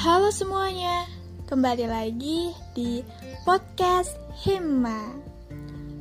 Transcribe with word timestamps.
Halo 0.00 0.32
semuanya, 0.32 1.04
kembali 1.44 1.84
lagi 1.84 2.56
di 2.72 3.04
podcast 3.44 4.16
Hima. 4.40 5.12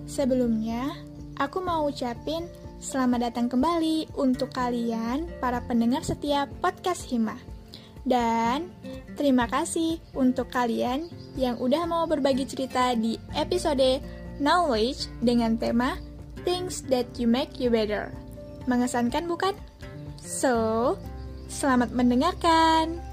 Sebelumnya, 0.07 0.95
aku 1.35 1.59
mau 1.59 1.91
ucapin 1.91 2.47
selamat 2.79 3.27
datang 3.27 3.51
kembali 3.51 4.15
untuk 4.15 4.55
kalian 4.55 5.27
para 5.43 5.59
pendengar 5.67 5.99
setiap 6.07 6.47
podcast 6.63 7.11
Hima. 7.11 7.35
Dan 8.07 8.71
terima 9.19 9.51
kasih 9.51 9.99
untuk 10.15 10.47
kalian 10.47 11.11
yang 11.35 11.59
udah 11.59 11.83
mau 11.83 12.07
berbagi 12.07 12.47
cerita 12.47 12.95
di 12.95 13.19
episode 13.35 13.99
Knowledge 14.39 15.11
dengan 15.19 15.59
tema 15.59 15.99
Things 16.47 16.87
That 16.87 17.19
You 17.19 17.27
Make 17.27 17.59
You 17.59 17.67
Better. 17.67 18.15
Mengesankan 18.63 19.27
bukan? 19.27 19.59
So, 20.23 20.95
selamat 21.51 21.91
mendengarkan. 21.91 23.08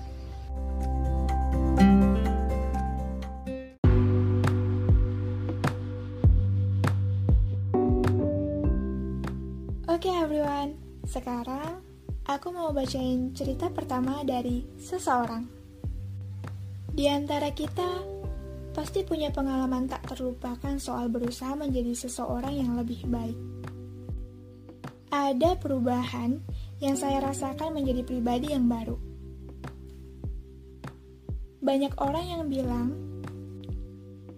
Oke 9.97 10.13
okay, 10.13 10.21
everyone, 10.29 10.77
sekarang 11.09 11.81
aku 12.29 12.53
mau 12.53 12.69
bacain 12.69 13.33
cerita 13.33 13.73
pertama 13.73 14.21
dari 14.29 14.61
seseorang. 14.77 15.49
Di 16.93 17.09
antara 17.09 17.49
kita, 17.57 18.05
pasti 18.77 19.09
punya 19.09 19.33
pengalaman 19.33 19.89
tak 19.89 20.05
terlupakan 20.05 20.77
soal 20.77 21.09
berusaha 21.09 21.57
menjadi 21.57 21.97
seseorang 21.97 22.61
yang 22.61 22.77
lebih 22.77 23.09
baik. 23.09 23.41
Ada 25.09 25.57
perubahan 25.57 26.45
yang 26.77 27.01
saya 27.01 27.25
rasakan 27.25 27.81
menjadi 27.81 28.05
pribadi 28.05 28.53
yang 28.53 28.69
baru. 28.69 29.01
Banyak 31.65 31.97
orang 31.97 32.25
yang 32.37 32.43
bilang, 32.53 32.93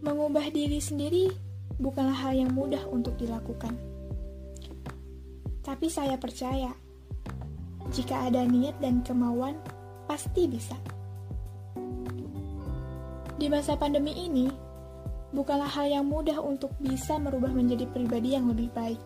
mengubah 0.07 0.55
diri 0.55 0.79
sendiri 0.79 1.35
bukanlah 1.83 2.15
hal 2.15 2.47
yang 2.47 2.55
mudah 2.55 2.87
untuk 2.87 3.19
dilakukan 3.19 3.98
tapi 5.69 5.93
saya 5.93 6.17
percaya, 6.17 6.73
jika 7.93 8.25
ada 8.25 8.41
niat 8.49 8.81
dan 8.81 9.05
kemauan, 9.05 9.61
pasti 10.09 10.49
bisa. 10.49 10.73
Di 13.37 13.53
masa 13.53 13.77
pandemi 13.77 14.17
ini, 14.17 14.49
bukanlah 15.37 15.69
hal 15.69 15.93
yang 15.93 16.09
mudah 16.09 16.41
untuk 16.41 16.73
bisa 16.81 17.21
merubah 17.21 17.53
menjadi 17.53 17.85
pribadi 17.85 18.33
yang 18.33 18.49
lebih 18.49 18.73
baik. 18.73 18.97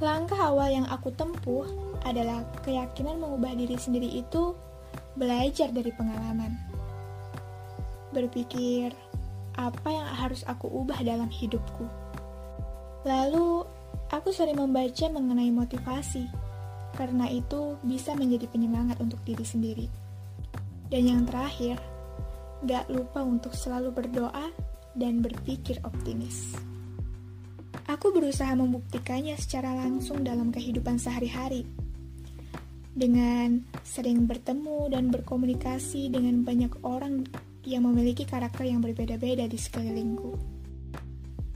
Langkah 0.00 0.40
awal 0.40 0.72
yang 0.72 0.88
aku 0.88 1.12
tempuh 1.12 1.68
adalah 2.08 2.40
keyakinan 2.64 3.20
mengubah 3.20 3.52
diri 3.60 3.76
sendiri 3.76 4.08
itu 4.16 4.56
belajar 5.20 5.68
dari 5.68 5.92
pengalaman. 5.92 6.56
Berpikir, 8.08 8.88
apa 9.60 9.88
yang 9.92 10.08
harus 10.16 10.48
aku 10.48 10.64
ubah 10.64 11.04
dalam 11.04 11.28
hidupku. 11.28 11.84
Lalu, 13.04 13.75
Aku 14.14 14.30
sering 14.30 14.62
membaca 14.62 15.10
mengenai 15.10 15.50
motivasi, 15.50 16.30
karena 16.94 17.26
itu 17.26 17.74
bisa 17.82 18.14
menjadi 18.14 18.46
penyemangat 18.46 19.02
untuk 19.02 19.18
diri 19.26 19.42
sendiri. 19.42 19.86
Dan 20.86 21.02
yang 21.10 21.22
terakhir, 21.26 21.82
gak 22.62 22.86
lupa 22.86 23.26
untuk 23.26 23.50
selalu 23.52 23.90
berdoa 23.90 24.54
dan 24.94 25.18
berpikir 25.20 25.82
optimis. 25.82 26.54
Aku 27.86 28.14
berusaha 28.14 28.50
membuktikannya 28.54 29.34
secara 29.38 29.74
langsung 29.74 30.22
dalam 30.22 30.54
kehidupan 30.54 30.98
sehari-hari. 30.98 31.66
Dengan 32.96 33.60
sering 33.84 34.24
bertemu 34.24 34.88
dan 34.88 35.12
berkomunikasi 35.12 36.08
dengan 36.08 36.46
banyak 36.46 36.72
orang 36.86 37.28
yang 37.66 37.84
memiliki 37.84 38.24
karakter 38.24 38.70
yang 38.70 38.80
berbeda-beda 38.80 39.44
di 39.50 39.58
sekelilingku. 39.58 40.55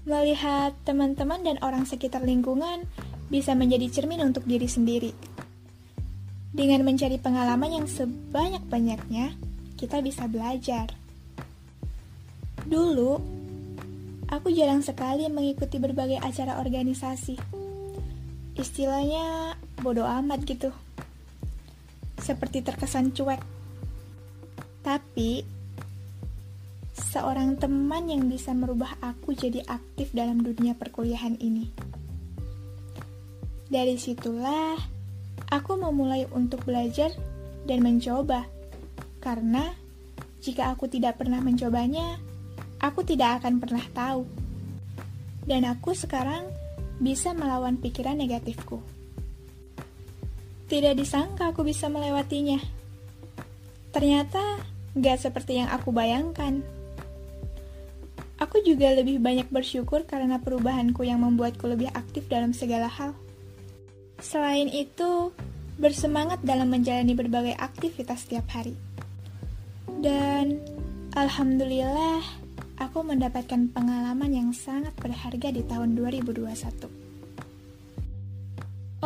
Melihat 0.08 0.72
teman-teman 0.88 1.44
dan 1.44 1.60
orang 1.60 1.84
sekitar 1.84 2.24
lingkungan 2.24 2.88
bisa 3.28 3.52
menjadi 3.52 4.00
cermin 4.00 4.24
untuk 4.24 4.48
diri 4.48 4.64
sendiri. 4.64 5.12
Dengan 6.50 6.82
mencari 6.82 7.20
pengalaman 7.20 7.70
yang 7.70 7.86
sebanyak-banyaknya, 7.86 9.36
kita 9.76 10.02
bisa 10.02 10.26
belajar. 10.26 10.90
Dulu, 12.66 13.20
aku 14.26 14.48
jarang 14.50 14.82
sekali 14.82 15.30
mengikuti 15.30 15.78
berbagai 15.78 16.18
acara 16.18 16.58
organisasi. 16.58 17.38
Istilahnya 18.58 19.54
bodoh 19.78 20.08
amat 20.08 20.42
gitu. 20.48 20.74
Seperti 22.18 22.66
terkesan 22.66 23.14
cuek. 23.14 23.40
Tapi, 24.80 25.59
seorang 27.10 27.58
teman 27.58 28.06
yang 28.06 28.30
bisa 28.30 28.54
merubah 28.54 28.94
aku 29.02 29.34
jadi 29.34 29.66
aktif 29.66 30.14
dalam 30.14 30.46
dunia 30.46 30.78
perkuliahan 30.78 31.34
ini. 31.42 31.66
Dari 33.66 33.98
situlah 33.98 34.78
aku 35.50 35.74
memulai 35.74 36.30
untuk 36.30 36.62
belajar 36.62 37.10
dan 37.66 37.82
mencoba, 37.82 38.46
karena 39.18 39.74
jika 40.38 40.70
aku 40.70 40.86
tidak 40.86 41.18
pernah 41.18 41.42
mencobanya, 41.42 42.22
aku 42.78 43.02
tidak 43.02 43.42
akan 43.42 43.58
pernah 43.58 43.82
tahu. 43.90 44.22
Dan 45.42 45.66
aku 45.66 45.98
sekarang 45.98 46.46
bisa 47.02 47.34
melawan 47.34 47.74
pikiran 47.74 48.14
negatifku. 48.14 48.78
Tidak 50.70 50.94
disangka 50.94 51.50
aku 51.50 51.66
bisa 51.66 51.90
melewatinya. 51.90 52.62
Ternyata 53.90 54.62
gak 54.94 55.18
seperti 55.18 55.58
yang 55.58 55.74
aku 55.74 55.90
bayangkan. 55.90 56.62
Aku 58.50 58.66
juga 58.66 58.90
lebih 58.90 59.22
banyak 59.22 59.46
bersyukur 59.46 60.02
karena 60.10 60.42
perubahanku 60.42 61.06
yang 61.06 61.22
membuatku 61.22 61.70
lebih 61.70 61.86
aktif 61.94 62.26
dalam 62.26 62.50
segala 62.50 62.90
hal. 62.90 63.14
Selain 64.18 64.66
itu, 64.66 65.30
bersemangat 65.78 66.42
dalam 66.42 66.66
menjalani 66.66 67.14
berbagai 67.14 67.54
aktivitas 67.54 68.26
setiap 68.26 68.50
hari. 68.50 68.74
Dan 69.86 70.58
alhamdulillah, 71.14 72.26
aku 72.74 73.06
mendapatkan 73.06 73.70
pengalaman 73.70 74.34
yang 74.34 74.50
sangat 74.50 74.98
berharga 74.98 75.54
di 75.54 75.62
tahun 75.62 75.94
2021. 75.94 76.90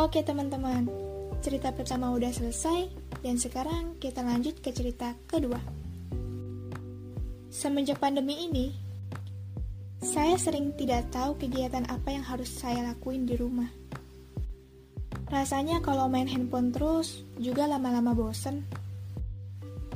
Oke 0.01 0.25
teman-teman, 0.25 0.89
cerita 1.45 1.69
pertama 1.69 2.17
udah 2.17 2.33
selesai 2.33 2.89
dan 3.21 3.37
sekarang 3.37 4.01
kita 4.01 4.25
lanjut 4.25 4.57
ke 4.65 4.73
cerita 4.73 5.13
kedua. 5.29 5.61
Semenjak 7.53 8.03
pandemi 8.03 8.51
ini, 8.51 8.84
saya 10.05 10.37
sering 10.37 10.77
tidak 10.77 11.09
tahu 11.09 11.33
kegiatan 11.41 11.89
apa 11.89 12.13
yang 12.13 12.21
harus 12.21 12.53
saya 12.53 12.85
lakuin 12.93 13.25
di 13.25 13.41
rumah. 13.41 13.73
Rasanya 15.33 15.81
kalau 15.81 16.07
main 16.13 16.29
handphone 16.29 16.69
terus 16.71 17.25
juga 17.41 17.65
lama-lama 17.65 18.13
bosen. 18.13 18.69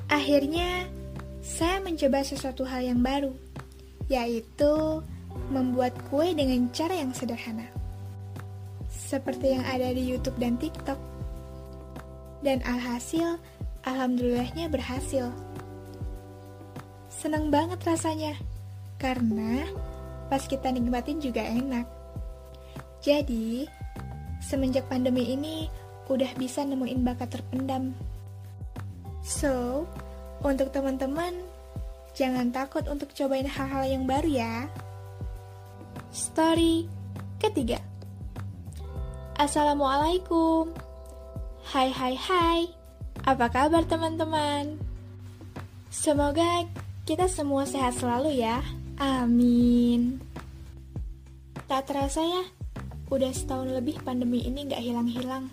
Akhirnya, 0.08 0.88
saya 1.44 1.84
mencoba 1.84 2.24
sesuatu 2.24 2.64
hal 2.64 2.88
yang 2.88 3.04
baru, 3.04 3.36
yaitu 4.08 5.04
membuat 5.52 5.92
kue 6.08 6.32
dengan 6.32 6.72
cara 6.72 6.96
yang 6.96 7.12
sederhana. 7.12 7.69
Seperti 8.88 9.52
yang 9.52 9.64
ada 9.69 9.92
di 9.92 10.08
YouTube 10.08 10.40
dan 10.40 10.56
TikTok. 10.56 10.96
Dan 12.40 12.64
alhasil, 12.64 13.36
alhamdulillahnya 13.84 14.72
berhasil. 14.72 15.28
Seneng 17.12 17.52
banget 17.52 17.84
rasanya, 17.84 18.32
karena 18.96 19.69
pas 20.28 20.44
kita 20.44 20.68
nikmatin 20.68 21.18
juga 21.18 21.40
enak. 21.40 21.88
Jadi, 23.00 23.64
semenjak 24.44 24.86
pandemi 24.86 25.32
ini 25.32 25.72
udah 26.08 26.32
bisa 26.36 26.64
nemuin 26.64 27.04
bakat 27.04 27.36
terpendam. 27.36 27.92
So, 29.25 29.84
untuk 30.40 30.72
teman-teman, 30.72 31.34
jangan 32.16 32.52
takut 32.54 32.86
untuk 32.88 33.12
cobain 33.12 33.48
hal-hal 33.48 33.84
yang 33.88 34.04
baru 34.08 34.28
ya. 34.28 34.54
Story 36.08 36.88
ketiga. 37.36 37.81
Assalamualaikum. 39.36 40.72
Hai 41.69 41.92
hai 41.92 42.14
hai. 42.16 42.60
Apa 43.22 43.52
kabar 43.52 43.84
teman-teman? 43.84 44.81
Semoga 45.92 46.64
kita 47.04 47.28
semua 47.28 47.69
sehat 47.69 48.00
selalu 48.00 48.40
ya. 48.40 48.64
Amin. 48.98 50.18
Tak 51.70 51.86
terasa 51.86 52.18
ya, 52.18 52.42
udah 53.14 53.30
setahun 53.30 53.70
lebih 53.70 54.02
pandemi 54.02 54.42
ini 54.42 54.66
gak 54.66 54.82
hilang-hilang. 54.82 55.46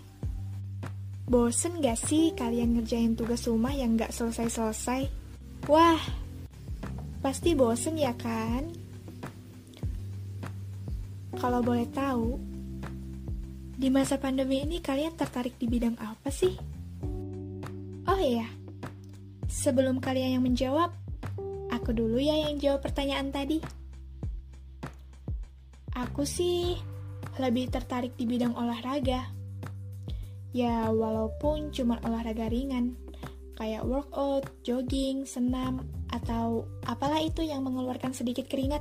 Bosen 1.30 1.78
gak 1.78 2.02
sih 2.02 2.34
kalian 2.34 2.74
ngerjain 2.74 3.14
tugas 3.14 3.46
rumah 3.46 3.70
yang 3.70 3.94
gak 4.02 4.10
selesai-selesai? 4.10 5.06
Wah, 5.70 6.02
pasti 7.22 7.54
bosen 7.54 8.02
ya 8.02 8.18
kan? 8.18 8.66
Kalau 11.38 11.62
boleh 11.62 11.86
tahu, 11.94 12.42
di 13.78 13.94
masa 13.94 14.18
pandemi 14.18 14.66
ini 14.66 14.82
kalian 14.82 15.14
tertarik 15.14 15.54
di 15.62 15.70
bidang 15.70 16.02
apa 16.02 16.34
sih? 16.34 16.58
Oh 18.10 18.18
iya, 18.18 18.50
sebelum 19.46 20.02
kalian 20.02 20.42
yang 20.42 20.44
menjawab, 20.48 20.90
aku 21.76 21.92
dulu 21.92 22.18
ya 22.18 22.48
yang 22.48 22.56
jawab 22.58 22.88
pertanyaan 22.88 23.30
tadi. 23.30 23.60
Aku 25.96 26.24
sih 26.24 26.80
lebih 27.36 27.68
tertarik 27.72 28.16
di 28.16 28.24
bidang 28.24 28.56
olahraga. 28.56 29.32
Ya, 30.56 30.88
walaupun 30.88 31.76
cuma 31.76 32.00
olahraga 32.08 32.48
ringan, 32.48 32.96
kayak 33.60 33.84
workout, 33.84 34.48
jogging, 34.64 35.28
senam, 35.28 35.84
atau 36.08 36.64
apalah 36.88 37.20
itu 37.20 37.44
yang 37.44 37.60
mengeluarkan 37.68 38.16
sedikit 38.16 38.48
keringat. 38.48 38.80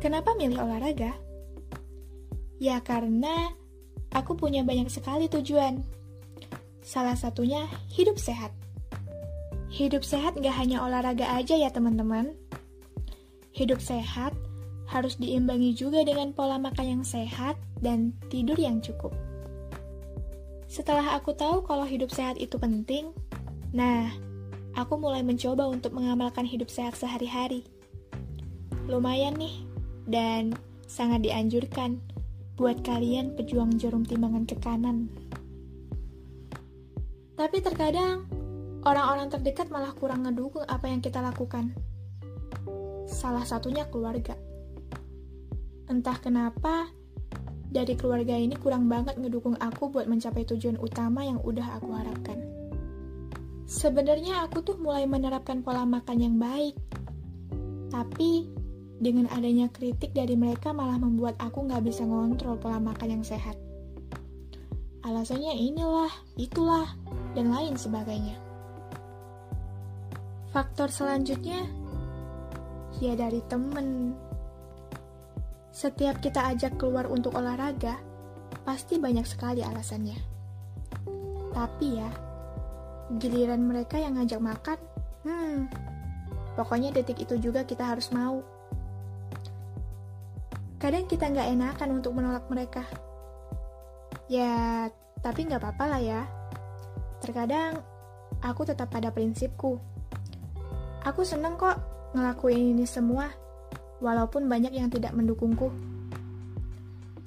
Kenapa 0.00 0.32
milih 0.32 0.64
olahraga? 0.64 1.12
Ya 2.56 2.80
karena 2.80 3.52
aku 4.12 4.36
punya 4.36 4.64
banyak 4.64 4.88
sekali 4.88 5.28
tujuan. 5.28 5.84
Salah 6.80 7.16
satunya 7.16 7.68
hidup 7.92 8.16
sehat. 8.16 8.63
Hidup 9.74 10.06
sehat 10.06 10.38
gak 10.38 10.54
hanya 10.54 10.86
olahraga 10.86 11.26
aja 11.34 11.58
ya 11.58 11.66
teman-teman. 11.66 12.38
Hidup 13.50 13.82
sehat 13.82 14.30
harus 14.86 15.18
diimbangi 15.18 15.74
juga 15.74 16.06
dengan 16.06 16.30
pola 16.30 16.62
makan 16.62 16.86
yang 16.86 17.02
sehat 17.02 17.58
dan 17.82 18.14
tidur 18.30 18.54
yang 18.54 18.78
cukup. 18.78 19.10
Setelah 20.70 21.18
aku 21.18 21.34
tahu 21.34 21.66
kalau 21.66 21.82
hidup 21.82 22.14
sehat 22.14 22.38
itu 22.38 22.54
penting, 22.54 23.10
nah, 23.74 24.14
aku 24.78 24.94
mulai 24.94 25.26
mencoba 25.26 25.66
untuk 25.66 25.90
mengamalkan 25.90 26.46
hidup 26.46 26.70
sehat 26.70 26.94
sehari-hari. 26.94 27.66
Lumayan 28.86 29.34
nih, 29.34 29.58
dan 30.06 30.54
sangat 30.86 31.26
dianjurkan 31.26 31.98
buat 32.54 32.78
kalian 32.86 33.34
pejuang 33.34 33.74
jarum 33.82 34.06
timbangan 34.06 34.46
ke 34.46 34.54
kanan. 34.62 35.10
Tapi 37.34 37.58
terkadang, 37.58 38.30
orang-orang 38.84 39.32
terdekat 39.32 39.72
malah 39.72 39.96
kurang 39.96 40.28
ngedukung 40.28 40.64
apa 40.68 40.86
yang 40.92 41.00
kita 41.00 41.24
lakukan. 41.24 41.72
Salah 43.08 43.44
satunya 43.48 43.88
keluarga. 43.88 44.36
Entah 45.88 46.16
kenapa, 46.20 46.88
dari 47.68 47.96
keluarga 47.96 48.36
ini 48.36 48.54
kurang 48.56 48.86
banget 48.86 49.16
ngedukung 49.18 49.56
aku 49.58 49.90
buat 49.90 50.06
mencapai 50.06 50.44
tujuan 50.46 50.76
utama 50.78 51.24
yang 51.24 51.40
udah 51.40 51.80
aku 51.80 51.90
harapkan. 51.96 52.38
Sebenarnya 53.64 54.44
aku 54.44 54.60
tuh 54.60 54.76
mulai 54.76 55.08
menerapkan 55.08 55.64
pola 55.64 55.88
makan 55.88 56.16
yang 56.20 56.36
baik. 56.36 56.76
Tapi, 57.88 58.48
dengan 59.00 59.26
adanya 59.32 59.72
kritik 59.72 60.12
dari 60.12 60.36
mereka 60.36 60.76
malah 60.76 61.00
membuat 61.00 61.40
aku 61.40 61.64
nggak 61.64 61.82
bisa 61.84 62.04
ngontrol 62.04 62.60
pola 62.60 62.76
makan 62.78 63.20
yang 63.20 63.24
sehat. 63.24 63.56
Alasannya 65.04 65.52
inilah, 65.56 66.12
itulah, 66.36 66.88
dan 67.36 67.52
lain 67.52 67.76
sebagainya. 67.76 68.43
Faktor 70.54 70.86
selanjutnya, 70.86 71.66
ya 73.02 73.18
dari 73.18 73.42
temen, 73.50 74.14
setiap 75.74 76.22
kita 76.22 76.46
ajak 76.54 76.78
keluar 76.78 77.10
untuk 77.10 77.34
olahraga, 77.34 77.98
pasti 78.62 79.02
banyak 79.02 79.26
sekali 79.26 79.66
alasannya. 79.66 80.14
Tapi 81.50 81.98
ya, 81.98 82.06
giliran 83.18 83.66
mereka 83.66 83.98
yang 83.98 84.14
ngajak 84.14 84.38
makan, 84.38 84.78
hmm, 85.26 85.56
pokoknya 86.54 86.94
detik 86.94 87.26
itu 87.26 87.34
juga 87.42 87.66
kita 87.66 87.90
harus 87.90 88.14
mau. 88.14 88.38
Kadang 90.78 91.10
kita 91.10 91.34
nggak 91.34 91.50
enakan 91.50 91.98
untuk 91.98 92.14
menolak 92.14 92.46
mereka. 92.46 92.86
Ya, 94.30 94.86
tapi 95.18 95.50
nggak 95.50 95.58
apa-apa 95.58 95.98
lah 95.98 95.98
ya. 95.98 96.22
Terkadang, 97.18 97.82
aku 98.38 98.62
tetap 98.62 98.94
pada 98.94 99.10
prinsipku. 99.10 99.93
Aku 101.04 101.20
seneng 101.20 101.60
kok 101.60 101.76
ngelakuin 102.16 102.72
ini 102.72 102.88
semua 102.88 103.28
walaupun 104.00 104.48
banyak 104.48 104.72
yang 104.72 104.88
tidak 104.88 105.12
mendukungku. 105.12 105.68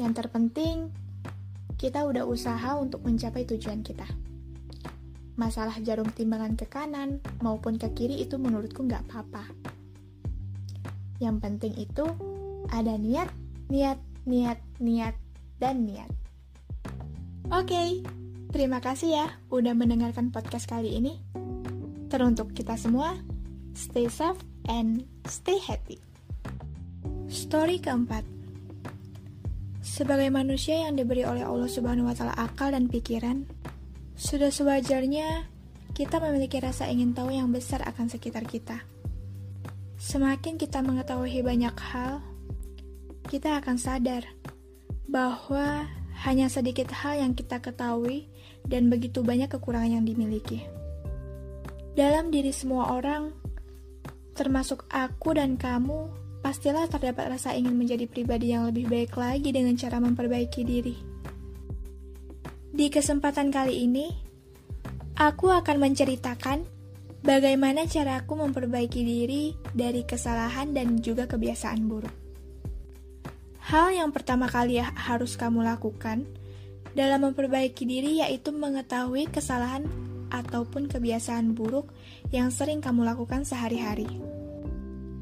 Yang 0.01 0.25
terpenting, 0.25 0.89
kita 1.77 2.01
udah 2.09 2.25
usaha 2.25 2.73
untuk 2.73 3.05
mencapai 3.05 3.45
tujuan 3.45 3.85
kita. 3.85 4.09
Masalah 5.37 5.77
jarum 5.85 6.09
timbangan 6.09 6.57
ke 6.57 6.65
kanan 6.65 7.21
maupun 7.45 7.77
ke 7.77 7.93
kiri 7.93 8.25
itu 8.25 8.41
menurutku 8.41 8.81
nggak 8.81 9.05
apa-apa. 9.13 9.45
Yang 11.21 11.37
penting 11.37 11.73
itu 11.77 12.05
ada 12.73 12.97
niat, 12.97 13.29
niat, 13.69 14.01
niat, 14.25 14.57
niat, 14.81 15.13
dan 15.61 15.85
niat. 15.85 16.09
Oke, 17.53 18.01
terima 18.49 18.81
kasih 18.81 19.21
ya 19.21 19.27
udah 19.53 19.77
mendengarkan 19.77 20.33
podcast 20.33 20.65
kali 20.65 20.97
ini. 20.97 21.21
Teruntuk 22.09 22.57
kita 22.57 22.73
semua, 22.73 23.13
stay 23.77 24.09
safe 24.09 24.41
and 24.65 25.05
stay 25.29 25.61
happy. 25.61 26.01
Story 27.29 27.77
keempat 27.77 28.25
Sebagai 29.85 30.33
manusia 30.33 30.81
yang 30.89 30.97
diberi 30.97 31.21
oleh 31.21 31.45
Allah 31.45 31.69
Subhanahu 31.69 32.09
wa 32.09 32.15
Ta'ala 32.17 32.33
akal 32.35 32.73
dan 32.73 32.89
pikiran, 32.89 33.45
sudah 34.17 34.49
sewajarnya 34.49 35.45
kita 35.93 36.17
memiliki 36.21 36.57
rasa 36.61 36.89
ingin 36.89 37.13
tahu 37.13 37.33
yang 37.33 37.49
besar 37.53 37.81
akan 37.85 38.09
sekitar 38.09 38.45
kita. 38.45 38.81
Semakin 39.97 40.59
kita 40.61 40.85
mengetahui 40.85 41.41
banyak 41.41 41.73
hal, 41.73 42.21
kita 43.25 43.57
akan 43.57 43.81
sadar 43.81 44.27
bahwa 45.09 45.87
hanya 46.27 46.51
sedikit 46.51 46.93
hal 46.93 47.17
yang 47.17 47.33
kita 47.33 47.57
ketahui 47.63 48.29
dan 48.67 48.91
begitu 48.91 49.25
banyak 49.25 49.49
kekurangan 49.49 50.01
yang 50.01 50.05
dimiliki. 50.05 50.65
Dalam 51.97 52.29
diri 52.29 52.53
semua 52.53 52.93
orang, 52.93 53.46
termasuk 54.37 54.85
aku 54.93 55.33
dan 55.33 55.57
kamu, 55.57 56.13
pastilah 56.45 56.85
terdapat 56.85 57.33
rasa 57.33 57.57
ingin 57.57 57.73
menjadi 57.73 58.05
pribadi 58.05 58.53
yang 58.53 58.69
lebih 58.69 58.85
baik 58.85 59.17
lagi 59.17 59.49
dengan 59.49 59.73
cara 59.73 59.97
memperbaiki 59.97 60.61
diri. 60.61 60.95
Di 62.69 62.93
kesempatan 62.93 63.49
kali 63.49 63.89
ini, 63.89 64.05
aku 65.17 65.49
akan 65.49 65.81
menceritakan 65.81 66.61
bagaimana 67.25 67.89
caraku 67.89 68.37
memperbaiki 68.37 69.01
diri 69.01 69.57
dari 69.73 70.05
kesalahan 70.05 70.77
dan 70.77 71.01
juga 71.01 71.25
kebiasaan 71.25 71.81
buruk. 71.89 72.13
Hal 73.67 73.91
yang 73.91 74.13
pertama 74.13 74.47
kali 74.47 74.79
harus 74.79 75.35
kamu 75.35 75.65
lakukan 75.65 76.23
dalam 76.93 77.27
memperbaiki 77.27 77.83
diri 77.83 78.23
yaitu 78.23 78.53
mengetahui 78.55 79.27
kesalahan 79.27 79.83
ataupun 80.29 80.91
kebiasaan 80.91 81.55
buruk 81.55 81.91
yang 82.31 82.51
sering 82.51 82.83
kamu 82.83 83.07
lakukan 83.07 83.43
sehari-hari. 83.47 84.07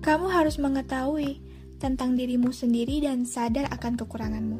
Kamu 0.05 0.29
harus 0.29 0.61
mengetahui 0.61 1.41
tentang 1.81 2.13
dirimu 2.13 2.53
sendiri 2.53 3.01
dan 3.03 3.25
sadar 3.25 3.67
akan 3.73 3.93
kekuranganmu. 3.97 4.59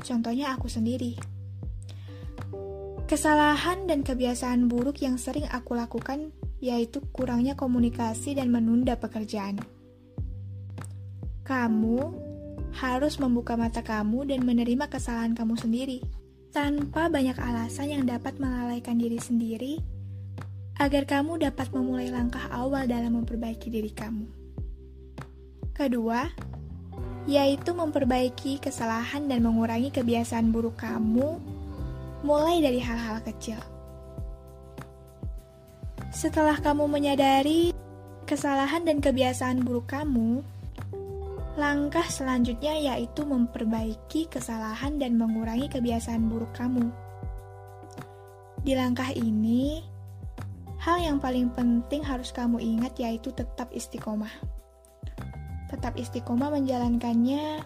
Contohnya 0.00 0.56
aku 0.56 0.66
sendiri. 0.66 1.16
Kesalahan 3.04 3.90
dan 3.90 4.06
kebiasaan 4.06 4.70
buruk 4.70 5.02
yang 5.02 5.18
sering 5.18 5.44
aku 5.50 5.74
lakukan 5.74 6.30
yaitu 6.62 7.02
kurangnya 7.10 7.58
komunikasi 7.58 8.36
dan 8.38 8.52
menunda 8.52 8.94
pekerjaan. 8.96 9.58
Kamu 11.42 11.98
harus 12.78 13.18
membuka 13.18 13.58
mata 13.58 13.82
kamu 13.82 14.30
dan 14.30 14.46
menerima 14.46 14.86
kesalahan 14.86 15.34
kamu 15.34 15.58
sendiri 15.58 15.98
tanpa 16.50 17.06
banyak 17.06 17.38
alasan 17.38 17.94
yang 17.94 18.04
dapat 18.06 18.34
melalaikan 18.42 18.98
diri 18.98 19.22
sendiri 19.22 19.78
agar 20.82 21.06
kamu 21.06 21.38
dapat 21.38 21.70
memulai 21.70 22.10
langkah 22.10 22.42
awal 22.50 22.90
dalam 22.90 23.22
memperbaiki 23.22 23.70
diri 23.70 23.94
kamu. 23.94 24.26
Kedua, 25.70 26.26
yaitu 27.30 27.70
memperbaiki 27.70 28.58
kesalahan 28.58 29.30
dan 29.30 29.46
mengurangi 29.46 29.94
kebiasaan 29.94 30.50
buruk 30.50 30.82
kamu 30.82 31.38
mulai 32.26 32.58
dari 32.58 32.82
hal-hal 32.82 33.22
kecil. 33.22 33.60
Setelah 36.10 36.58
kamu 36.58 36.90
menyadari 36.90 37.70
kesalahan 38.26 38.82
dan 38.82 38.98
kebiasaan 38.98 39.62
buruk 39.62 39.94
kamu, 39.94 40.42
langkah 41.60 42.08
selanjutnya 42.08 42.72
yaitu 42.72 43.28
memperbaiki 43.28 44.32
kesalahan 44.32 44.96
dan 44.96 45.20
mengurangi 45.20 45.68
kebiasaan 45.68 46.32
buruk 46.32 46.56
kamu. 46.56 46.88
Di 48.64 48.72
langkah 48.72 49.12
ini, 49.12 49.84
Hal 50.80 50.96
yang 50.96 51.20
paling 51.20 51.52
penting 51.52 52.00
harus 52.00 52.32
kamu 52.32 52.56
ingat 52.56 52.96
yaitu 52.96 53.28
tetap 53.36 53.68
istiqomah. 53.68 54.32
Tetap 55.68 55.92
istiqomah 56.00 56.48
menjalankannya 56.56 57.60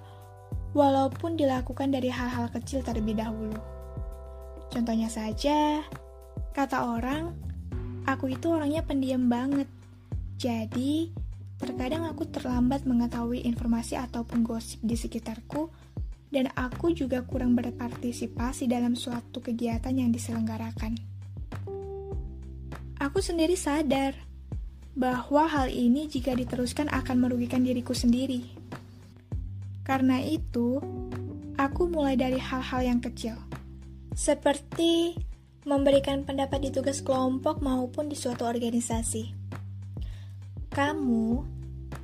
walaupun 0.74 1.38
dilakukan 1.38 1.94
dari 1.94 2.10
hal-hal 2.10 2.50
kecil 2.50 2.82
terlebih 2.82 3.14
dahulu. 3.14 3.54
Contohnya 4.66 5.06
saja, 5.06 5.86
kata 6.50 6.90
orang, 6.98 7.38
aku 8.02 8.34
itu 8.34 8.50
orangnya 8.50 8.82
pendiam 8.82 9.30
banget. 9.30 9.70
Jadi, 10.34 11.14
terkadang 11.58 12.06
aku 12.08 12.26
terlambat 12.26 12.86
mengetahui 12.88 13.46
informasi 13.46 13.94
ataupun 13.98 14.42
gosip 14.42 14.82
di 14.82 14.98
sekitarku 14.98 15.70
dan 16.34 16.50
aku 16.58 16.90
juga 16.90 17.22
kurang 17.22 17.54
berpartisipasi 17.54 18.66
dalam 18.66 18.98
suatu 18.98 19.38
kegiatan 19.38 19.94
yang 19.94 20.10
diselenggarakan. 20.10 20.98
Aku 22.98 23.22
sendiri 23.22 23.54
sadar 23.54 24.18
bahwa 24.98 25.46
hal 25.46 25.70
ini 25.70 26.10
jika 26.10 26.34
diteruskan 26.34 26.90
akan 26.90 27.22
merugikan 27.22 27.62
diriku 27.62 27.94
sendiri. 27.94 28.42
Karena 29.84 30.18
itu, 30.22 30.80
aku 31.54 31.86
mulai 31.86 32.18
dari 32.18 32.40
hal-hal 32.40 32.82
yang 32.82 32.98
kecil, 33.04 33.36
seperti 34.16 35.14
memberikan 35.68 36.24
pendapat 36.24 36.66
di 36.66 36.70
tugas 36.72 37.04
kelompok 37.04 37.60
maupun 37.60 38.08
di 38.08 38.16
suatu 38.16 38.48
organisasi. 38.48 39.43
Kamu 40.74 41.46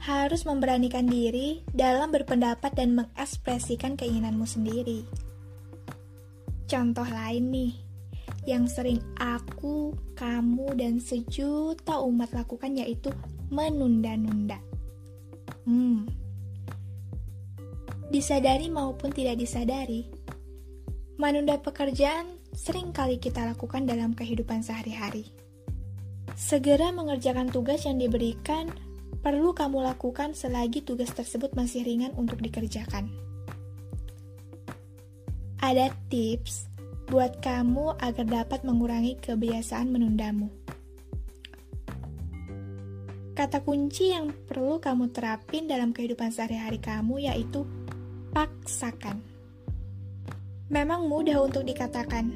harus 0.07 0.47
memberanikan 0.47 1.11
diri 1.11 1.67
dalam 1.75 2.15
berpendapat 2.15 2.71
dan 2.79 2.95
mengekspresikan 2.95 3.99
keinginanmu 3.99 4.47
sendiri. 4.47 5.03
Contoh 6.71 7.05
lain 7.05 7.50
nih, 7.50 7.75
yang 8.47 8.71
sering 8.71 9.03
aku, 9.19 9.91
kamu, 10.15 10.79
dan 10.79 11.03
sejuta 11.03 11.99
umat 11.99 12.31
lakukan 12.31 12.79
yaitu 12.79 13.11
menunda-nunda. 13.50 14.62
Hmm. 15.67 16.07
Disadari 18.07 18.71
maupun 18.71 19.11
tidak 19.11 19.43
disadari, 19.43 20.07
menunda 21.19 21.59
pekerjaan 21.59 22.39
sering 22.55 22.95
kali 22.95 23.19
kita 23.19 23.50
lakukan 23.50 23.83
dalam 23.83 24.15
kehidupan 24.15 24.62
sehari-hari. 24.62 25.40
Segera 26.41 26.89
mengerjakan 26.89 27.53
tugas 27.53 27.85
yang 27.85 28.01
diberikan 28.01 28.73
perlu 29.21 29.53
kamu 29.53 29.85
lakukan 29.85 30.33
selagi 30.33 30.81
tugas 30.81 31.13
tersebut 31.13 31.53
masih 31.53 31.85
ringan 31.85 32.17
untuk 32.17 32.41
dikerjakan. 32.41 33.13
Ada 35.61 35.93
tips 36.09 36.73
buat 37.13 37.45
kamu 37.45 38.01
agar 38.01 38.25
dapat 38.25 38.65
mengurangi 38.65 39.21
kebiasaan 39.21 39.93
menundamu. 39.93 40.49
Kata 43.37 43.61
kunci 43.61 44.17
yang 44.17 44.33
perlu 44.49 44.81
kamu 44.81 45.13
terapin 45.13 45.69
dalam 45.69 45.93
kehidupan 45.93 46.33
sehari-hari 46.33 46.81
kamu 46.81 47.29
yaitu 47.29 47.69
paksakan. 48.33 49.21
Memang 50.73 51.05
mudah 51.05 51.45
untuk 51.45 51.69
dikatakan, 51.69 52.33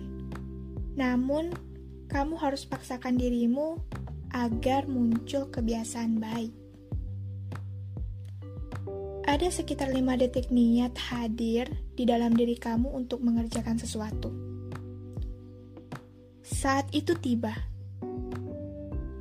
namun 0.93 1.57
kamu 2.13 2.37
harus 2.37 2.69
paksakan 2.69 3.17
dirimu 3.17 3.81
agar 4.35 4.91
muncul 4.91 5.47
kebiasaan 5.47 6.19
baik. 6.19 6.51
Ada 9.25 9.49
sekitar 9.49 9.95
lima 9.95 10.19
detik 10.19 10.51
niat 10.51 10.99
hadir 10.99 11.71
di 11.95 12.03
dalam 12.03 12.35
diri 12.35 12.59
kamu 12.59 12.91
untuk 12.91 13.23
mengerjakan 13.23 13.79
sesuatu. 13.79 14.35
Saat 16.45 16.91
itu 16.93 17.15
tiba. 17.17 17.55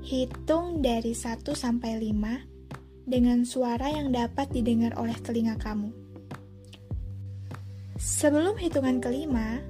Hitung 0.04 0.84
dari 0.84 1.16
1 1.16 1.56
sampai 1.56 1.96
5 1.96 3.08
dengan 3.08 3.48
suara 3.48 3.88
yang 3.88 4.12
dapat 4.12 4.52
didengar 4.52 5.00
oleh 5.00 5.16
telinga 5.24 5.56
kamu. 5.56 5.96
Sebelum 7.96 8.60
hitungan 8.60 9.00
kelima, 9.00 9.64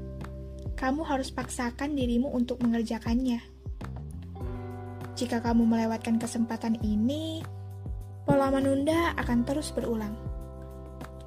kamu 0.74 1.06
harus 1.06 1.30
paksakan 1.30 1.94
dirimu 1.94 2.34
untuk 2.34 2.58
mengerjakannya. 2.66 3.53
Jika 5.24 5.40
kamu 5.40 5.64
melewatkan 5.64 6.20
kesempatan 6.20 6.84
ini, 6.84 7.40
pola 8.28 8.52
menunda 8.52 9.16
akan 9.16 9.48
terus 9.48 9.72
berulang. 9.72 10.12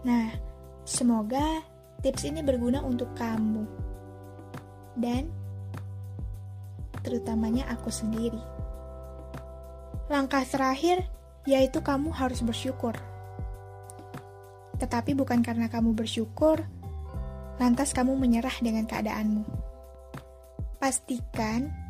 Nah, 0.05 0.37
semoga 0.85 1.65
tips 2.05 2.29
ini 2.29 2.45
berguna 2.45 2.85
untuk 2.85 3.17
kamu 3.17 3.65
dan 5.01 5.33
terutamanya 7.01 7.73
aku 7.73 7.89
sendiri. 7.89 8.37
Langkah 10.13 10.45
terakhir 10.45 11.09
yaitu 11.49 11.81
kamu 11.81 12.13
harus 12.13 12.45
bersyukur. 12.45 13.01
Tetapi 14.77 15.17
bukan 15.17 15.41
karena 15.41 15.73
kamu 15.73 15.97
bersyukur, 15.97 16.69
lantas 17.57 17.97
kamu 17.97 18.13
menyerah 18.13 18.61
dengan 18.61 18.85
keadaanmu. 18.85 19.49
Pastikan 20.77 21.86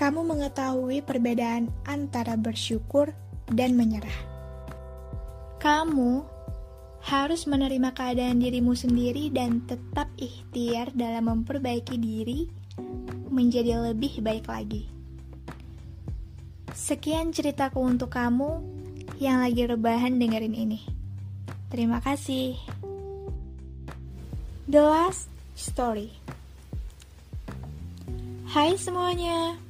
kamu 0.00 0.24
mengetahui 0.24 1.04
perbedaan 1.04 1.68
antara 1.84 2.32
bersyukur 2.40 3.12
dan 3.52 3.76
menyerah. 3.76 4.16
Kamu 5.60 6.24
harus 7.04 7.44
menerima 7.44 7.92
keadaan 7.92 8.40
dirimu 8.40 8.72
sendiri 8.72 9.28
dan 9.28 9.60
tetap 9.68 10.08
ikhtiar 10.16 10.88
dalam 10.96 11.28
memperbaiki 11.28 12.00
diri 12.00 12.48
menjadi 13.28 13.92
lebih 13.92 14.24
baik 14.24 14.48
lagi. 14.48 14.88
Sekian 16.72 17.36
ceritaku 17.36 17.84
untuk 17.84 18.08
kamu 18.08 18.64
yang 19.20 19.44
lagi 19.44 19.68
rebahan 19.68 20.16
dengerin 20.16 20.56
ini. 20.56 20.80
Terima 21.68 22.00
kasih. 22.00 22.56
The 24.64 24.80
last 24.80 25.28
story. 25.52 26.08
Hai 28.48 28.80
semuanya. 28.80 29.69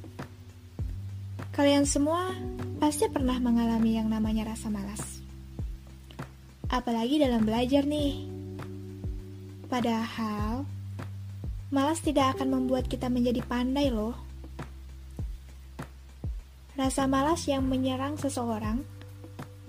Kalian 1.61 1.85
semua 1.85 2.33
pasti 2.81 3.05
pernah 3.05 3.37
mengalami 3.37 3.93
yang 3.93 4.09
namanya 4.09 4.49
rasa 4.49 4.73
malas. 4.73 5.21
Apalagi 6.65 7.21
dalam 7.21 7.45
belajar 7.45 7.85
nih. 7.85 8.25
Padahal, 9.69 10.65
malas 11.69 12.01
tidak 12.01 12.33
akan 12.33 12.49
membuat 12.57 12.89
kita 12.89 13.13
menjadi 13.13 13.45
pandai 13.45 13.93
loh. 13.93 14.17
Rasa 16.73 17.05
malas 17.05 17.45
yang 17.45 17.69
menyerang 17.69 18.17
seseorang 18.17 18.81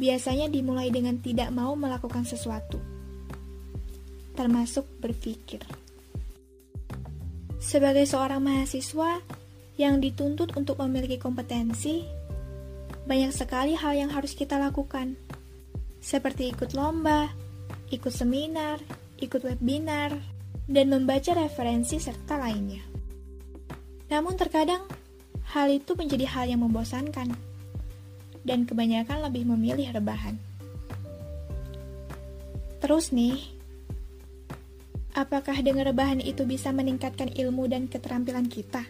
biasanya 0.01 0.49
dimulai 0.49 0.89
dengan 0.89 1.21
tidak 1.21 1.53
mau 1.53 1.77
melakukan 1.77 2.25
sesuatu, 2.25 2.81
termasuk 4.33 4.89
berpikir. 4.97 5.61
Sebagai 7.61 8.09
seorang 8.09 8.41
mahasiswa, 8.41 9.21
yang 9.81 9.99
dituntut 9.99 10.53
untuk 10.55 10.77
memiliki 10.85 11.17
kompetensi, 11.17 12.05
banyak 13.09 13.33
sekali 13.33 13.73
hal 13.75 13.97
yang 13.97 14.11
harus 14.13 14.37
kita 14.37 14.61
lakukan, 14.61 15.17
seperti 15.99 16.53
ikut 16.53 16.77
lomba, 16.77 17.33
ikut 17.89 18.13
seminar, 18.13 18.79
ikut 19.19 19.43
webinar, 19.43 20.13
dan 20.69 20.87
membaca 20.93 21.35
referensi 21.35 21.99
serta 21.99 22.39
lainnya. 22.39 22.85
Namun 24.13 24.37
terkadang 24.37 24.85
hal 25.57 25.73
itu 25.73 25.97
menjadi 25.97 26.29
hal 26.29 26.45
yang 26.53 26.61
membosankan, 26.61 27.33
dan 28.45 28.69
kebanyakan 28.69 29.25
lebih 29.25 29.49
memilih 29.49 29.89
rebahan. 29.95 30.37
Terus 32.83 33.15
nih, 33.15 33.39
apakah 35.15 35.55
dengan 35.63 35.89
rebahan 35.89 36.19
itu 36.21 36.43
bisa 36.45 36.75
meningkatkan 36.75 37.31
ilmu 37.31 37.71
dan 37.71 37.87
keterampilan 37.87 38.51
kita? 38.51 38.83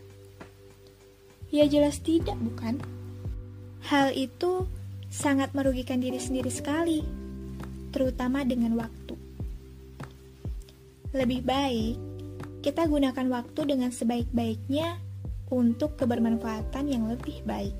Ya 1.52 1.68
jelas 1.68 2.00
tidak, 2.00 2.40
bukan? 2.40 2.80
Hal 3.84 4.16
itu 4.16 4.64
sangat 5.12 5.52
merugikan 5.52 6.00
diri 6.00 6.16
sendiri 6.16 6.48
sekali, 6.48 7.04
terutama 7.92 8.40
dengan 8.40 8.72
waktu. 8.80 9.12
Lebih 11.12 11.44
baik 11.44 11.96
kita 12.64 12.88
gunakan 12.88 13.26
waktu 13.28 13.60
dengan 13.68 13.92
sebaik-baiknya 13.92 14.96
untuk 15.52 16.00
kebermanfaatan 16.00 16.88
yang 16.88 17.04
lebih 17.12 17.44
baik. 17.44 17.76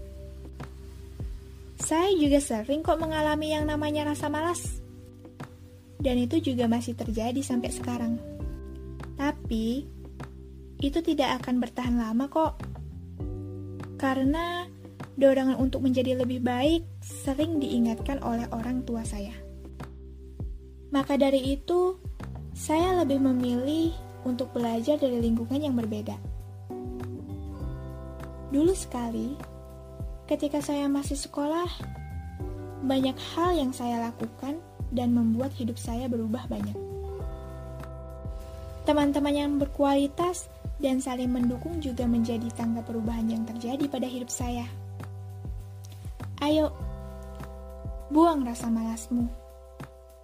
Saya 1.80 2.12
juga 2.12 2.44
sering 2.44 2.84
kok 2.84 3.00
mengalami 3.00 3.56
yang 3.56 3.64
namanya 3.64 4.12
rasa 4.12 4.28
malas. 4.28 4.84
Dan 6.02 6.18
itu 6.18 6.42
juga 6.42 6.68
masih 6.68 6.92
terjadi 6.92 7.40
sampai 7.40 7.70
sekarang. 7.72 8.18
Tapi, 9.16 9.86
itu 10.82 10.98
tidak 10.98 11.40
akan 11.40 11.62
bertahan 11.62 11.94
lama 11.94 12.26
kok 12.26 12.71
karena 14.02 14.66
dorongan 15.14 15.62
untuk 15.62 15.87
menjadi 15.87 16.18
lebih 16.18 16.42
baik 16.42 16.82
sering 16.99 17.62
diingatkan 17.62 18.18
oleh 18.26 18.50
orang 18.50 18.82
tua 18.82 19.06
saya. 19.06 19.30
Maka 20.90 21.14
dari 21.14 21.54
itu, 21.54 22.02
saya 22.50 22.99
lebih 22.99 23.23
memilih 23.23 23.94
untuk 24.26 24.50
belajar 24.50 24.99
dari 24.99 25.23
lingkungan 25.23 25.62
yang 25.62 25.78
berbeda. 25.78 26.18
Dulu 28.50 28.75
sekali, 28.75 29.38
ketika 30.26 30.59
saya 30.59 30.90
masih 30.90 31.16
sekolah, 31.16 31.71
banyak 32.82 33.14
hal 33.32 33.54
yang 33.56 33.71
saya 33.71 34.02
lakukan 34.11 34.59
dan 34.92 35.14
membuat 35.16 35.54
hidup 35.54 35.78
saya 35.78 36.11
berubah 36.11 36.44
banyak. 36.50 36.76
Teman-teman 38.85 39.32
yang 39.32 39.50
berkualitas 39.56 40.51
dan 40.82 40.98
saling 40.98 41.30
mendukung 41.30 41.78
juga 41.78 42.04
menjadi 42.10 42.50
tangga 42.58 42.82
perubahan 42.82 43.30
yang 43.30 43.46
terjadi 43.46 43.86
pada 43.86 44.10
hidup 44.10 44.26
saya. 44.26 44.66
Ayo, 46.42 46.74
buang 48.10 48.42
rasa 48.42 48.66
malasmu, 48.66 49.30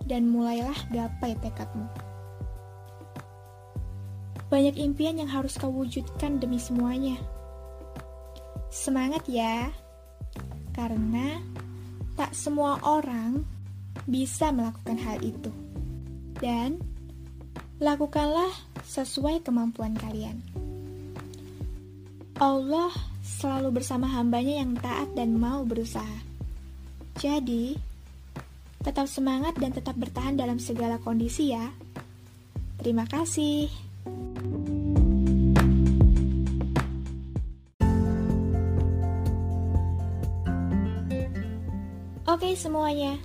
dan 0.02 0.26
mulailah 0.26 0.76
gapai 0.90 1.38
tekadmu. 1.38 1.86
Banyak 4.50 4.80
impian 4.80 5.20
yang 5.20 5.30
harus 5.30 5.54
kau 5.60 5.70
wujudkan 5.70 6.42
demi 6.42 6.58
semuanya. 6.58 7.14
semangat 8.68 9.24
ya. 9.28 9.72
Karena 10.76 11.40
tak 12.16 12.36
semua 12.36 12.76
orang 12.84 13.44
bisa 14.04 14.52
melakukan 14.52 14.98
hal 15.00 15.18
itu. 15.24 15.52
Dan 16.36 16.80
lakukanlah 17.78 18.50
sesuai 18.82 19.46
kemampuan 19.46 19.94
kalian. 19.94 20.42
Allah 22.38 22.90
selalu 23.22 23.82
bersama 23.82 24.06
hambanya 24.10 24.62
yang 24.62 24.74
taat 24.78 25.10
dan 25.14 25.34
mau 25.38 25.62
berusaha. 25.66 26.26
Jadi, 27.18 27.74
tetap 28.82 29.10
semangat 29.10 29.58
dan 29.58 29.74
tetap 29.74 29.98
bertahan 29.98 30.38
dalam 30.38 30.62
segala 30.62 31.02
kondisi 31.02 31.50
ya. 31.50 31.66
Terima 32.78 33.06
kasih. 33.10 33.66
Oke 42.28 42.54
semuanya, 42.54 43.18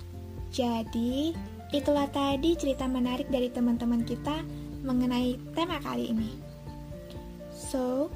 jadi 0.50 1.36
itulah 1.74 2.06
tadi 2.06 2.54
cerita 2.54 2.86
menarik 2.86 3.26
dari 3.26 3.50
teman-teman 3.50 4.06
kita 4.06 4.46
mengenai 4.86 5.34
tema 5.58 5.82
kali 5.82 6.14
ini. 6.14 6.30
So, 7.50 8.14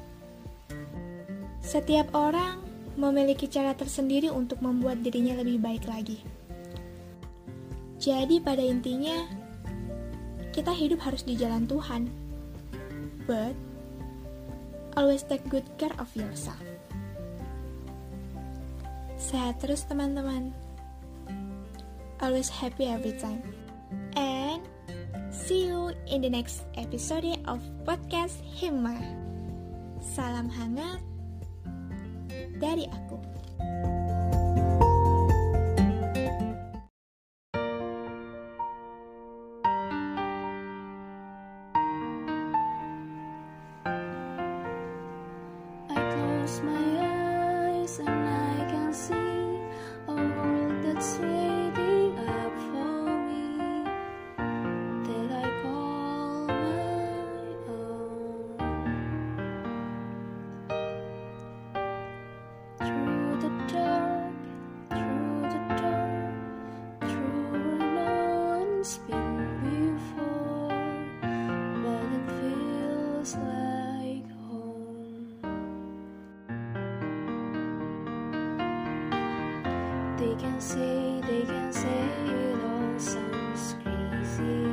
setiap 1.59 2.15
orang 2.15 2.63
memiliki 2.95 3.51
cara 3.51 3.75
tersendiri 3.75 4.31
untuk 4.31 4.63
membuat 4.63 5.03
dirinya 5.03 5.35
lebih 5.43 5.59
baik 5.59 5.83
lagi. 5.91 6.23
Jadi 7.99 8.39
pada 8.39 8.63
intinya, 8.63 9.27
kita 10.55 10.71
hidup 10.71 11.03
harus 11.03 11.27
di 11.27 11.35
jalan 11.35 11.67
Tuhan. 11.67 12.07
But, 13.27 13.53
always 14.95 15.27
take 15.27 15.43
good 15.51 15.67
care 15.75 15.93
of 15.99 16.07
yourself. 16.15 16.63
Sehat 19.19 19.59
terus 19.59 19.83
teman-teman. 19.83 20.68
Always 22.29 22.47
happy 22.47 22.85
every 22.85 23.17
time. 23.17 23.41
And 24.13 24.61
see 25.33 25.65
you 25.65 25.89
in 26.05 26.21
the 26.21 26.29
next 26.29 26.61
episode 26.77 27.25
of 27.49 27.57
podcast 27.89 28.37
Hima. 28.45 28.93
Salam 29.97 30.45
hangat 30.45 31.01
dari 32.61 32.85
aku. 32.85 33.17
Say, 80.69 81.19
they 81.27 81.41
can 81.45 81.73
say 81.73 82.05
it 82.27 82.63
all 82.63 82.99
sounds 82.99 83.75
crazy. 83.81 84.69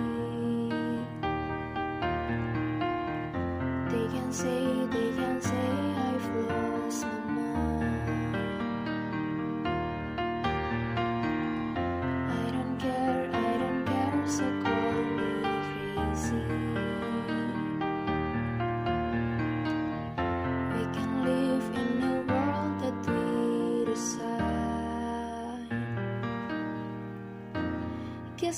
They 3.91 4.07
can 4.13 4.31
say, 4.31 4.61
they 4.93 5.11
can 5.17 5.41
say 5.41 5.73
I've 6.09 6.29
lost 6.51 7.03
my 7.07 7.26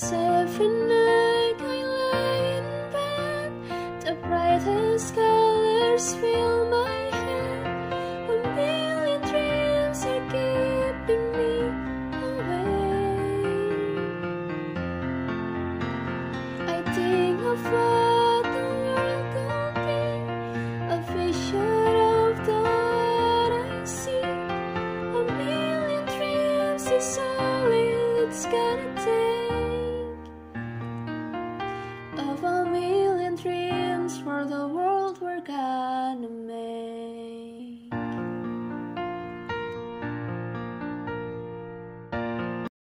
Guess 0.00 0.12
every 0.12 1.17